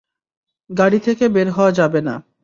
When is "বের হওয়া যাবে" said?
1.29-1.99